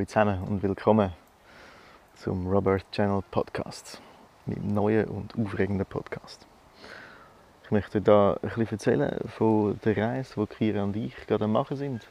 Hallo 0.00 0.06
zusammen 0.06 0.42
und 0.44 0.62
willkommen 0.62 1.12
zum 2.14 2.46
Robert 2.46 2.90
Channel 2.90 3.22
Podcast, 3.30 4.00
meinem 4.46 4.72
neuen 4.72 5.04
und 5.04 5.34
aufregenden 5.38 5.84
Podcast. 5.84 6.46
Ich 7.64 7.70
möchte 7.70 8.00
da 8.00 8.32
ein 8.32 8.48
bisschen 8.48 8.70
erzählen 8.70 9.20
von 9.28 9.78
der 9.84 9.98
Reise, 9.98 10.32
die 10.36 10.46
Kira 10.54 10.84
und 10.84 10.96
ich 10.96 11.14
gerade 11.26 11.44
am 11.44 11.52
machen 11.52 11.76
sind. 11.76 12.08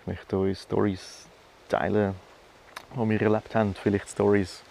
Ich 0.00 0.06
möchte 0.06 0.36
euch 0.36 0.58
Stories 0.58 1.26
teilen, 1.68 2.14
die 2.94 3.10
wir 3.10 3.20
erlebt 3.20 3.52
haben, 3.52 3.74
vielleicht 3.74 4.10
Stories, 4.10 4.62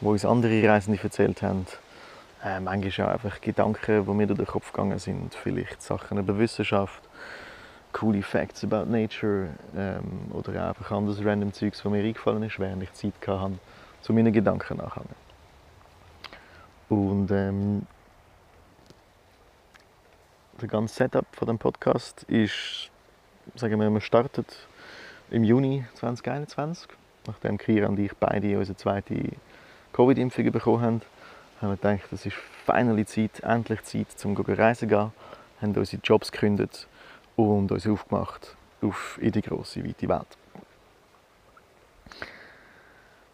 die 0.00 0.06
uns 0.06 0.24
andere 0.24 0.66
Reisende 0.66 0.98
erzählt 1.02 1.42
haben. 1.42 1.66
Äh, 2.42 2.60
manchmal 2.60 3.08
auch 3.08 3.12
einfach 3.12 3.38
Gedanken, 3.42 4.06
die 4.06 4.12
mir 4.12 4.26
durch 4.28 4.38
den 4.38 4.46
Kopf 4.46 4.72
gegangen 4.72 4.98
sind, 4.98 5.34
vielleicht 5.34 5.82
Sachen 5.82 6.16
über 6.16 6.38
Wissenschaft 6.38 7.02
coole 7.92 8.22
Facts 8.22 8.64
about 8.64 8.86
Nature 8.86 9.48
ähm, 9.76 10.30
oder 10.32 10.68
einfach 10.68 10.90
anderes 10.90 11.24
random 11.24 11.52
Zeugs, 11.52 11.84
was 11.84 11.92
mir 11.92 12.02
eingefallen 12.02 12.42
ist, 12.42 12.58
während 12.58 12.82
ich 12.82 12.92
Zeit 12.92 13.14
hatte, 13.26 13.58
zu 14.00 14.12
meinen 14.12 14.32
Gedanken 14.32 14.78
nachhängen. 14.78 15.14
Und 16.88 17.30
ähm, 17.30 17.86
der 20.60 20.68
ganze 20.68 20.94
Setup 20.94 21.26
von 21.32 21.48
dem 21.48 21.58
Podcast 21.58 22.24
ist, 22.24 22.90
sagen 23.54 23.80
wir, 23.80 23.90
man 23.90 24.00
startet 24.00 24.46
im 25.30 25.44
Juni 25.44 25.84
2021, 25.94 26.88
nachdem 27.26 27.58
Kira 27.58 27.88
und 27.88 27.98
ich 27.98 28.12
beide 28.18 28.58
unsere 28.58 28.76
zweite 28.76 29.16
Covid-Impfung 29.92 30.50
bekommen 30.52 30.82
haben, 30.82 31.02
haben 31.60 31.70
wir 31.70 31.76
gedacht, 31.76 32.12
es 32.12 32.26
ist 32.26 32.36
finally 32.66 33.06
Zeit, 33.06 33.40
endlich 33.40 33.82
Zeit, 33.82 34.06
um 34.24 34.36
reisen 34.36 34.88
zu 34.88 34.94
gehen, 34.94 35.12
haben 35.60 35.76
unsere 35.76 36.02
Jobs 36.02 36.32
gekündigt 36.32 36.88
und 37.36 37.72
uns 37.72 37.86
aufgemacht 37.86 38.56
auf 38.82 39.18
in 39.20 39.32
die 39.32 39.42
große, 39.42 39.84
weite 39.84 40.08
Welt. 40.08 40.26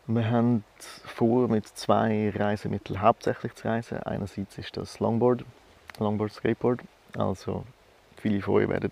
Wir 0.06 0.30
haben 0.30 0.64
vor, 1.04 1.48
mit 1.48 1.66
zwei 1.66 2.30
Reisemitteln 2.34 3.02
hauptsächlich 3.02 3.54
zu 3.54 3.68
reisen. 3.68 4.02
Einerseits 4.04 4.56
ist 4.56 4.76
das 4.76 5.00
Longboard, 5.00 5.44
Longboard 5.98 6.32
Skateboard. 6.32 6.80
Also 7.16 7.64
viele 8.16 8.40
von 8.40 8.54
euch 8.54 8.68
werden 8.68 8.90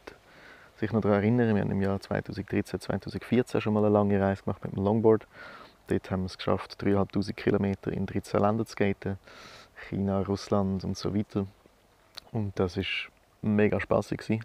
sich 0.76 0.92
noch 0.92 1.00
daran 1.00 1.22
erinnern, 1.22 1.54
wir 1.54 1.62
haben 1.62 1.70
im 1.70 1.80
Jahr 1.80 1.98
2013, 1.98 2.80
2014 2.80 3.60
schon 3.62 3.72
mal 3.72 3.84
eine 3.84 3.94
lange 3.94 4.20
Reise 4.20 4.42
gemacht 4.42 4.62
mit 4.62 4.76
dem 4.76 4.84
Longboard. 4.84 5.26
Dort 5.88 6.10
haben 6.10 6.22
wir 6.22 6.26
es 6.26 6.36
geschafft, 6.36 6.76
3'500 6.82 7.32
Kilometer 7.32 7.92
in 7.92 8.06
13 8.06 8.40
Länder 8.40 8.66
zu 8.66 8.72
skaten. 8.72 9.18
China, 9.88 10.20
Russland 10.20 10.84
und 10.84 10.96
so 10.96 11.14
weiter. 11.14 11.46
Und 12.32 12.58
das 12.58 12.76
war 12.76 12.84
mega 13.42 13.80
spaßig. 13.80 14.40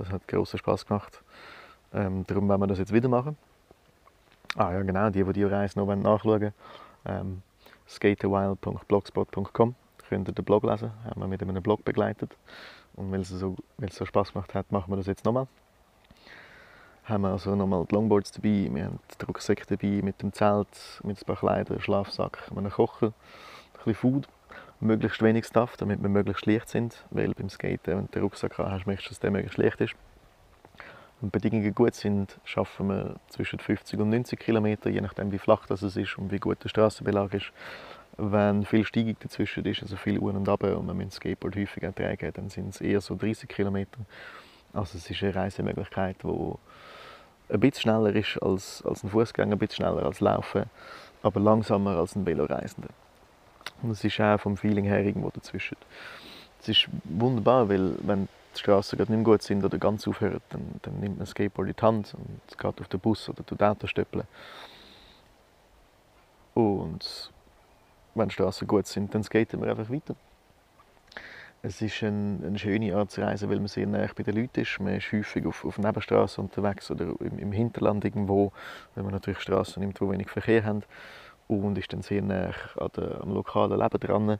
Das 0.00 0.10
hat 0.10 0.26
großen 0.26 0.58
Spaß 0.58 0.86
gemacht. 0.86 1.22
Ähm, 1.92 2.24
darum 2.26 2.48
werden 2.48 2.62
wir 2.62 2.66
das 2.66 2.78
jetzt 2.78 2.92
wieder 2.92 3.08
machen. 3.08 3.36
Ah 4.56 4.72
ja, 4.72 4.80
genau, 4.82 5.10
die, 5.10 5.22
die 5.22 5.32
die 5.32 5.44
Reise 5.44 5.78
noch 5.78 5.94
nachschauen 5.94 6.40
wollen, 6.40 6.52
ähm, 7.04 7.42
skateawild.blogspot.com 7.88 9.74
könnt 10.08 10.28
ihr 10.28 10.32
den 10.32 10.44
Blog 10.44 10.64
lesen. 10.64 10.90
Haben 11.04 11.20
wir 11.20 11.28
mit 11.28 11.42
einem 11.42 11.62
Blog 11.62 11.84
begleitet. 11.84 12.36
Und 12.96 13.12
weil 13.12 13.20
es 13.20 13.28
so, 13.28 13.56
weil 13.76 13.92
so 13.92 14.06
Spaß 14.06 14.32
gemacht 14.32 14.54
hat, 14.54 14.72
machen 14.72 14.90
wir 14.90 14.96
das 14.96 15.06
jetzt 15.06 15.24
nochmal. 15.24 15.46
Haben 17.04 17.22
wir 17.22 17.30
also 17.30 17.54
nochmal 17.54 17.84
die 17.84 17.94
Longboards 17.94 18.32
dabei, 18.32 18.68
wir 18.72 18.86
haben 18.86 18.98
die 19.20 19.24
Rucksäcke 19.24 19.66
dabei 19.66 20.00
mit 20.02 20.22
dem 20.22 20.32
Zelt, 20.32 21.00
mit 21.02 21.20
ein 21.20 21.24
paar 21.26 21.36
Kleidern, 21.36 21.80
Schlafsack, 21.80 22.50
einem 22.54 22.70
Kocher, 22.70 23.08
ein 23.08 23.12
bisschen 23.84 23.94
Food 23.94 24.28
möglichst 24.80 25.22
wenig 25.22 25.46
Stuff, 25.46 25.76
damit 25.76 26.02
wir 26.02 26.08
möglichst 26.08 26.46
leicht 26.46 26.68
sind, 26.68 27.04
weil 27.10 27.32
beim 27.34 27.48
Skaten, 27.48 27.96
wenn 27.96 28.06
du 28.06 28.12
den 28.12 28.22
Rucksack 28.22 28.58
hast, 28.58 28.86
möchtest 28.86 29.06
du, 29.06 29.10
dass 29.10 29.20
der 29.20 29.30
möglichst 29.30 29.58
leicht 29.58 29.80
ist. 29.80 29.94
Wenn 31.20 31.30
Bedingungen 31.30 31.74
gut 31.74 31.94
sind, 31.94 32.38
schaffen 32.44 32.88
wir 32.88 33.16
zwischen 33.28 33.58
50 33.58 34.00
und 34.00 34.08
90 34.08 34.38
km, 34.38 34.66
je 34.86 35.00
nachdem 35.00 35.32
wie 35.32 35.38
flach 35.38 35.66
das 35.66 35.82
ist 35.82 36.18
und 36.18 36.32
wie 36.32 36.38
gut 36.38 36.64
der 36.64 36.70
Straßenbelag 36.70 37.34
ist. 37.34 37.52
Wenn 38.16 38.64
viel 38.64 38.84
Steigung 38.84 39.16
dazwischen 39.20 39.64
ist, 39.64 39.82
also 39.82 39.96
viel 39.96 40.18
Un 40.18 40.36
und 40.36 40.48
Ab 40.48 40.62
und 40.62 40.86
man 40.86 40.96
mit 40.96 41.08
dem 41.08 41.10
Skateboard 41.10 41.56
häufig 41.56 41.82
tragen, 41.94 42.32
dann 42.34 42.48
sind 42.48 42.70
es 42.70 42.80
eher 42.80 43.00
so 43.00 43.14
30 43.14 43.48
km. 43.48 43.84
Also 44.72 44.98
es 44.98 45.10
ist 45.10 45.22
eine 45.22 45.34
Reisemöglichkeit, 45.34 46.16
die 46.22 46.54
ein 47.52 47.60
bisschen 47.60 47.82
schneller 47.82 48.14
ist 48.14 48.38
als, 48.42 48.82
als 48.86 49.04
ein 49.04 49.10
Fußgänger, 49.10 49.52
ein 49.52 49.58
bisschen 49.58 49.84
schneller 49.84 50.04
als 50.04 50.20
Laufen, 50.20 50.64
aber 51.22 51.40
langsamer 51.40 51.96
als 51.98 52.16
ein 52.16 52.24
Veloreisender. 52.24 52.88
Und 53.82 53.90
es 53.90 54.04
ist 54.04 54.20
auch 54.20 54.38
vom 54.38 54.56
Feeling 54.56 54.84
her 54.84 55.04
irgendwo 55.04 55.30
dazwischen. 55.30 55.76
Es 56.60 56.68
ist 56.68 56.88
wunderbar, 57.04 57.68
weil 57.68 57.94
wenn 58.02 58.28
die 58.54 58.58
Straßen 58.58 58.98
nicht 58.98 59.08
mehr 59.08 59.22
gut 59.22 59.42
sind 59.42 59.64
oder 59.64 59.78
ganz 59.78 60.06
aufhören, 60.06 60.40
dann, 60.50 60.62
dann 60.82 61.00
nimmt 61.00 61.18
man 61.18 61.26
Skateboard 61.26 61.68
in 61.68 61.74
die 61.74 61.82
Hand 61.82 62.14
und 62.14 62.58
geht 62.58 62.80
auf 62.80 62.88
den 62.88 63.00
Bus 63.00 63.28
oder 63.28 63.44
tut 63.44 63.62
Auto 63.62 63.86
stöppeln. 63.86 64.24
Und 66.54 67.30
wenn 68.14 68.28
die 68.28 68.34
Straßen 68.34 68.66
gut 68.66 68.86
sind, 68.86 69.14
dann 69.14 69.22
skaten 69.22 69.62
wir 69.62 69.70
einfach 69.70 69.90
weiter. 69.90 70.14
Es 71.62 71.80
ist 71.82 72.02
ein, 72.02 72.42
eine 72.44 72.58
schöne 72.58 72.96
Art 72.96 73.10
zu 73.10 73.20
reisen, 73.20 73.50
weil 73.50 73.58
man 73.58 73.68
sehr 73.68 73.86
nah 73.86 74.06
bei 74.16 74.22
den 74.22 74.34
Leuten 74.34 74.60
ist. 74.60 74.80
Man 74.80 74.96
ist 74.96 75.12
häufig 75.12 75.46
auf, 75.46 75.64
auf 75.64 75.78
Nebenstraßen 75.78 76.42
unterwegs 76.42 76.90
oder 76.90 77.12
im, 77.20 77.38
im 77.38 77.52
Hinterland 77.52 78.04
irgendwo, 78.04 78.52
wenn 78.94 79.04
man 79.04 79.12
natürlich 79.12 79.40
Straßen 79.40 79.80
nimmt, 79.80 80.00
wo 80.00 80.10
wenig 80.10 80.28
Verkehr 80.28 80.64
haben 80.64 80.82
und 81.58 81.78
ist 81.78 81.92
dann 81.92 82.02
sehr 82.02 82.22
nah 82.22 82.50
am 82.76 83.34
lokalen 83.34 83.78
Leben 83.78 84.00
dran, 84.00 84.38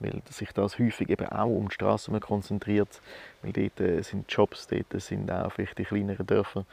weil 0.00 0.22
sich 0.30 0.52
das 0.52 0.78
häufig 0.78 1.08
eben 1.10 1.26
auch 1.28 1.46
um 1.46 1.68
die 1.68 1.74
Straßen 1.74 2.18
konzentriert, 2.20 3.00
weil 3.42 3.52
dort 3.52 3.80
äh, 3.80 4.02
sind 4.02 4.30
Jobs, 4.30 4.66
dort 4.66 5.00
sind 5.00 5.30
auch 5.30 5.50
vielleicht 5.52 5.78
die 5.78 5.84
kleineren 5.84 6.26
Dörfer. 6.26 6.64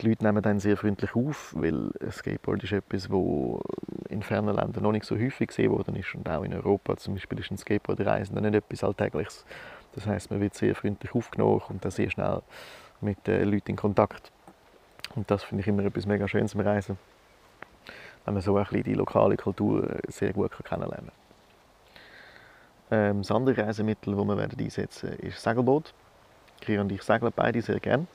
Die 0.00 0.08
Leute 0.08 0.24
nehmen 0.24 0.42
dann 0.42 0.58
sehr 0.58 0.76
freundlich 0.76 1.14
auf, 1.14 1.54
weil 1.56 1.90
Skateboard 2.10 2.64
ist 2.64 2.72
etwas, 2.72 3.08
das 3.08 4.10
in 4.10 4.22
fernen 4.22 4.56
Ländern 4.56 4.82
noch 4.82 4.92
nicht 4.92 5.04
so 5.04 5.16
häufig 5.16 5.48
gesehen 5.48 5.70
worden 5.70 5.94
ist 5.96 6.14
und 6.14 6.28
auch 6.28 6.42
in 6.42 6.52
Europa 6.52 6.96
zum 6.96 7.14
Beispiel 7.14 7.38
ist 7.38 7.50
ein 7.50 7.58
Skateboardreisen 7.58 8.34
nicht 8.40 8.54
etwas 8.54 8.82
Alltägliches. 8.82 9.44
Das 9.94 10.06
heißt, 10.06 10.30
man 10.32 10.40
wird 10.40 10.54
sehr 10.54 10.74
freundlich 10.74 11.14
aufgenommen 11.14 11.62
und 11.68 11.84
dann 11.84 11.92
sehr 11.92 12.10
schnell 12.10 12.42
mit 13.00 13.24
den 13.26 13.48
Leuten 13.48 13.70
in 13.70 13.76
Kontakt. 13.76 14.32
Und 15.14 15.30
das 15.30 15.44
finde 15.44 15.62
ich 15.62 15.68
immer 15.68 15.84
etwas 15.84 16.06
mega 16.06 16.26
Schönes 16.26 16.54
am 16.54 16.62
Reisen 16.62 16.98
wenn 18.24 18.34
man 18.34 18.42
so 18.42 18.56
ein 18.56 18.64
bisschen 18.64 18.82
die 18.82 18.94
lokale 18.94 19.36
Kultur 19.36 19.88
äh, 19.88 20.00
sehr 20.10 20.32
gut 20.32 20.52
kennenlernen 20.64 21.10
kann. 21.10 21.24
Ähm, 22.90 23.22
das 23.22 23.30
andere 23.30 23.66
Reisemittel, 23.66 24.14
das 24.14 24.24
wir 24.24 24.36
werden 24.36 24.58
einsetzen 24.58 25.10
werden, 25.10 25.26
ist 25.26 25.42
Segelboot. 25.42 25.92
Kira 26.60 26.82
und 26.82 26.92
ich 26.92 27.02
segeln 27.02 27.32
beide 27.34 27.60
sehr 27.62 27.80
gerne. 27.80 28.06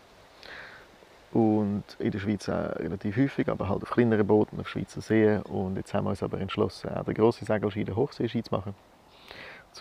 Und 1.32 1.84
in 2.00 2.10
der 2.10 2.20
Schweiz 2.20 2.50
auch 2.50 2.76
relativ 2.78 3.18
häufig, 3.18 3.48
aber 3.50 3.70
halt 3.70 3.84
auf 3.84 3.92
kleineren 3.92 4.26
Booten, 4.26 4.60
auf 4.60 4.68
Schweizer 4.68 5.02
Seen. 5.02 5.42
Und 5.44 5.76
jetzt 5.76 5.94
haben 5.94 6.06
wir 6.06 6.12
uns 6.12 6.24
aber 6.24 6.40
entschlossen, 6.40 6.90
auch 6.90 7.04
den 7.04 7.14
grossen 7.14 7.46
Segelski 7.46 7.82
in 7.82 7.86
der 7.86 7.96
Hochseeski 7.96 8.44
zu 8.44 8.56
machen. 8.56 8.74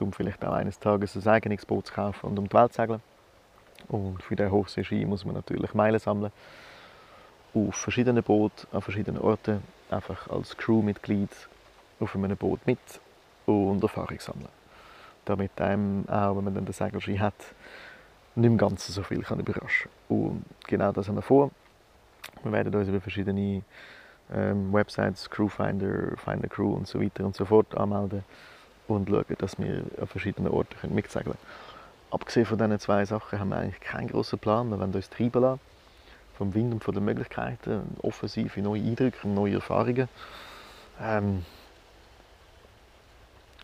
Um 0.00 0.12
vielleicht 0.12 0.44
auch 0.44 0.52
eines 0.52 0.78
Tages 0.78 1.16
ein 1.16 1.26
eigenes 1.26 1.64
Boot 1.64 1.86
zu 1.86 1.94
kaufen 1.94 2.26
und 2.26 2.38
um 2.38 2.48
die 2.48 2.54
Welt 2.54 2.72
zu 2.72 2.82
segeln. 2.82 3.00
Und 3.88 4.22
für 4.22 4.36
den 4.36 4.50
Hochseeski 4.50 5.06
muss 5.06 5.24
man 5.24 5.34
natürlich 5.34 5.72
Meilen 5.72 5.98
sammeln. 5.98 6.30
Auf 7.54 7.74
verschiedenen 7.74 8.22
Booten, 8.22 8.66
an 8.70 8.82
verschiedenen 8.82 9.20
Orten 9.20 9.62
einfach 9.90 10.28
als 10.28 10.56
Crewmitglied 10.56 11.30
auf 12.00 12.14
einem 12.14 12.36
Boot 12.36 12.66
mit 12.66 12.78
und 13.46 13.82
Erfahrung 13.82 14.20
sammeln. 14.20 14.48
Damit 15.24 15.60
einem 15.60 16.08
auch, 16.08 16.36
wenn 16.36 16.44
man 16.44 16.54
dann 16.54 16.64
den 16.64 16.72
Segelschein 16.72 17.20
hat, 17.20 17.34
nicht 18.34 18.46
im 18.46 18.58
Ganzen 18.58 18.92
so 18.92 19.02
viel 19.02 19.22
kann 19.22 19.40
überraschen 19.40 19.90
Und 20.08 20.44
genau 20.66 20.92
das 20.92 21.08
haben 21.08 21.16
wir 21.16 21.22
vor. 21.22 21.50
Wir 22.42 22.52
werden 22.52 22.74
uns 22.74 22.88
über 22.88 23.00
verschiedene 23.00 23.62
ähm, 24.32 24.72
Websites, 24.72 25.28
Crewfinder, 25.28 26.16
Finder 26.16 26.48
Crew 26.48 26.74
und 26.74 26.86
so 26.86 27.00
weiter 27.00 27.24
und 27.24 27.34
so 27.34 27.44
fort 27.44 27.76
anmelden 27.76 28.24
und 28.86 29.08
schauen, 29.08 29.24
dass 29.38 29.58
wir 29.58 29.82
an 30.00 30.06
verschiedenen 30.06 30.52
Orten 30.52 30.94
mitsegeln 30.94 31.24
können. 31.24 31.38
Abgesehen 32.10 32.46
von 32.46 32.58
diesen 32.58 32.78
zwei 32.78 33.04
Sachen 33.04 33.38
haben 33.38 33.50
wir 33.50 33.56
eigentlich 33.56 33.80
keinen 33.80 34.08
grossen 34.08 34.38
Plan. 34.38 34.70
Wir 34.70 34.78
wollen 34.78 34.94
uns 34.94 35.10
treiben 35.10 35.42
lassen 35.42 35.60
vom 36.38 36.54
Wind 36.54 36.72
und 36.72 36.84
von 36.84 36.94
den 36.94 37.04
Möglichkeiten, 37.04 37.96
offensive 38.00 38.62
neue 38.62 38.80
Eindrücke, 38.80 39.26
neue 39.26 39.54
Erfahrungen. 39.54 40.08
Ähm, 41.02 41.44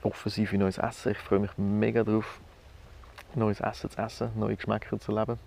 offensive 0.02 0.58
neues 0.58 0.78
Essen. 0.78 1.12
Ich 1.12 1.18
freue 1.18 1.38
mich 1.38 1.56
mega 1.56 2.02
darauf, 2.02 2.40
neues 3.36 3.60
Essen 3.60 3.90
zu 3.90 3.98
essen, 3.98 4.30
neue 4.34 4.56
Geschmäcker 4.56 4.98
zu 4.98 5.12
erleben. 5.12 5.38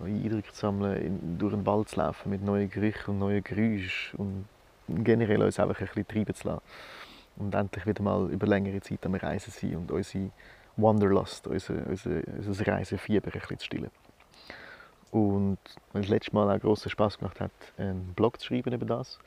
Neue 0.00 0.12
Eindrücke 0.12 0.52
zu 0.52 0.58
sammeln, 0.58 1.00
in, 1.00 1.38
durch 1.38 1.54
den 1.54 1.64
Wald 1.64 1.88
zu 1.88 2.00
laufen 2.00 2.28
mit 2.28 2.42
neuen 2.42 2.68
Gerüchen 2.68 3.10
und 3.10 3.18
neuen 3.20 3.44
Geräuschen 3.44 4.18
und 4.18 5.04
generell 5.04 5.42
uns 5.42 5.60
einfach 5.60 5.80
ein 5.80 5.86
bisschen 5.86 6.08
treiben 6.08 6.34
zu 6.34 6.48
lassen. 6.48 6.62
Und 7.36 7.54
endlich 7.54 7.86
wieder 7.86 8.02
mal 8.02 8.28
über 8.28 8.46
längere 8.48 8.80
Zeit 8.80 9.06
am 9.06 9.14
Reisen 9.14 9.52
sein 9.52 9.76
und 9.76 9.92
unsere 9.92 10.30
Wanderlust, 10.76 11.46
unser, 11.46 11.74
unser, 11.86 12.10
unser 12.26 12.66
Reisefieber 12.66 13.28
ein 13.32 13.40
bisschen 13.40 13.58
zu 13.58 13.66
stillen. 13.66 13.90
Und 15.16 15.56
weil 15.94 16.02
es 16.02 16.08
letztes 16.08 16.34
Mal 16.34 16.54
auch 16.54 16.60
grossen 16.60 16.90
Spaß 16.90 17.16
gemacht 17.16 17.40
hat, 17.40 17.50
einen 17.78 18.12
Blog 18.14 18.38
zu 18.38 18.48
schreiben 18.48 18.74
über 18.74 18.84
das 18.84 19.18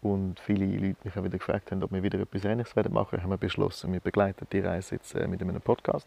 und 0.00 0.38
viele 0.38 0.64
Leute 0.66 0.98
mich 1.02 1.18
auch 1.18 1.24
wieder 1.24 1.36
gefragt 1.36 1.72
haben, 1.72 1.82
ob 1.82 1.90
wir 1.90 2.00
wieder 2.04 2.20
etwas 2.20 2.44
Ähnliches 2.44 2.76
machen 2.76 3.10
werden, 3.10 3.24
haben 3.24 3.30
wir 3.30 3.38
beschlossen, 3.38 3.92
wir 3.92 3.98
begleiten 3.98 4.46
die 4.52 4.60
Reise 4.60 4.94
jetzt 4.94 5.16
äh, 5.16 5.26
mit 5.26 5.42
einem 5.42 5.60
Podcast. 5.60 6.06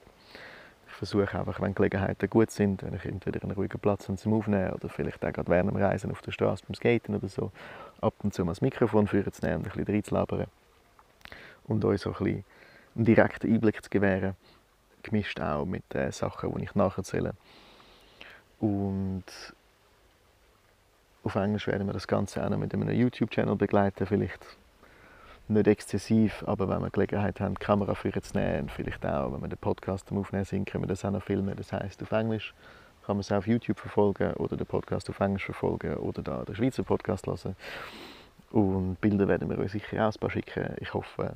versuche 0.87 1.37
einfach, 1.37 1.59
wenn 1.59 1.75
Gelegenheiten 1.75 2.29
gut 2.29 2.49
sind, 2.49 2.81
wenn 2.83 2.93
ich 2.93 3.03
entweder 3.03 3.43
einen 3.43 3.51
ruhigen 3.51 3.77
Platz 3.77 4.07
habe 4.07 4.17
zum 4.17 4.31
Aufnehmen 4.31 4.71
oder 4.71 4.87
vielleicht 4.87 5.25
auch 5.25 5.33
gerade 5.33 5.49
während 5.49 5.69
dem 5.69 5.75
Reisen 5.75 6.11
auf 6.11 6.21
der 6.21 6.31
Straße 6.31 6.63
beim 6.65 6.75
Skaten 6.75 7.13
oder 7.13 7.27
so, 7.27 7.51
ab 7.99 8.13
und 8.23 8.33
zu 8.33 8.45
mal 8.45 8.51
das 8.51 8.61
Mikrofon 8.61 9.05
führen 9.05 9.33
zu 9.33 9.45
nehmen 9.45 9.57
und 9.57 9.65
ein 9.65 9.71
bisschen 9.73 9.95
reinzulabern 9.95 10.47
und 11.65 11.83
euch 11.83 11.99
so 11.99 12.11
ein 12.11 12.23
bisschen 12.23 12.45
einen 12.95 13.03
direkten 13.03 13.53
Einblick 13.53 13.83
zu 13.83 13.89
gewähren, 13.89 14.37
gemischt 15.03 15.41
auch 15.41 15.65
mit 15.65 15.83
den 15.93 16.13
Sachen, 16.13 16.55
die 16.55 16.63
ich 16.63 16.73
nacherzähle. 16.73 17.33
Und 18.59 18.94
auf 21.23 21.35
Englisch 21.35 21.67
werden 21.67 21.87
wir 21.87 21.93
das 21.93 22.07
Ganze 22.07 22.43
auch 22.45 22.49
noch 22.49 22.57
mit 22.57 22.73
einem 22.73 22.89
YouTube-Channel 22.89 23.55
begleiten, 23.55 24.05
vielleicht 24.05 24.45
nicht 25.47 25.67
exzessiv, 25.67 26.43
aber 26.47 26.67
wenn 26.69 26.81
wir 26.81 26.89
Gelegenheit 26.89 27.39
haben, 27.39 27.55
die 27.55 27.63
Kamera 27.63 27.93
für 27.93 28.11
zu 28.21 28.37
nehmen, 28.37 28.69
vielleicht 28.69 29.05
auch, 29.05 29.31
wenn 29.31 29.41
wir 29.41 29.47
den 29.47 29.57
Podcast 29.57 30.11
am 30.11 30.17
Aufnehmen 30.17 30.45
sind, 30.45 30.65
können 30.69 30.83
wir 30.83 30.87
das 30.87 31.05
auch 31.05 31.11
noch 31.11 31.23
filmen. 31.23 31.55
Das 31.55 31.71
heißt 31.71 32.01
auf 32.01 32.11
Englisch 32.11 32.53
kann 33.05 33.17
man 33.17 33.21
es 33.21 33.31
auf 33.31 33.45
YouTube 33.45 33.79
verfolgen 33.79 34.33
oder 34.33 34.57
den 34.57 34.65
Podcast 34.65 35.09
auf 35.11 35.19
Englisch 35.19 35.45
verfolgen 35.45 35.95
oder 35.97 36.23
da 36.23 36.43
den 36.43 36.55
Schweizer 36.55 36.81
Podcast 36.81 37.27
hören. 37.27 37.55
Und 38.51 38.99
Bilder 38.99 39.27
werden 39.27 39.47
wir 39.49 39.59
euch 39.59 39.71
sicher 39.71 40.07
auch 40.07 40.13
ein 40.13 40.19
paar 40.19 40.31
schicken. 40.31 40.75
Ich 40.79 40.93
hoffe, 40.93 41.33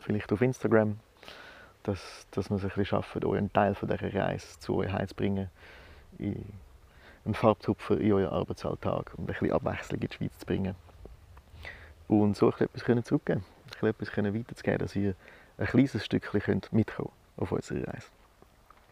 vielleicht 0.00 0.32
auf 0.32 0.40
Instagram, 0.40 0.98
dass, 1.82 2.26
dass 2.30 2.48
wir 2.48 2.56
es 2.56 2.62
ein 2.62 2.68
bisschen 2.68 2.86
schaffen, 2.86 3.24
euch 3.24 3.38
einen 3.38 3.52
Teil 3.52 3.74
von 3.74 3.88
dieser 3.88 4.14
Reise 4.14 4.58
zu 4.58 4.76
euch 4.76 4.90
heimzubringen, 4.90 5.50
einen 6.18 7.34
Farbtupfer 7.34 7.98
in 7.98 8.12
euren 8.12 8.32
Arbeitsalltag 8.32 9.14
und 9.16 9.24
ein 9.24 9.26
bisschen 9.26 9.52
Abwechslung 9.52 10.00
in 10.00 10.08
die 10.08 10.14
Schweiz 10.14 10.38
zu 10.38 10.46
bringen 10.46 10.74
und 12.08 12.36
so 12.36 12.48
etwas 12.50 12.84
können 12.84 13.04
zurückgeben 13.04 13.44
etwas 13.86 14.16
weiterzugeben, 14.16 14.78
dass 14.78 14.96
ihr 14.96 15.14
ein 15.58 15.66
kleines 15.66 16.04
Stückchen 16.04 16.40
könnt 16.40 16.72
mitkommen 16.72 17.10
auf 17.36 17.52
unserer 17.52 17.86
Reise. 17.86 18.08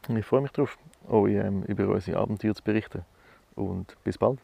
Und 0.09 0.17
ich 0.17 0.27
freue 0.27 0.43
mich 0.43 0.53
darauf, 0.53 0.79
euch 1.09 1.35
ähm, 1.35 1.63
über 1.65 1.89
unsere 1.89 2.19
Abenteuer 2.19 2.55
zu 2.55 2.63
berichten 2.63 3.05
und 3.55 3.97
bis 4.05 4.19
bald. 4.19 4.39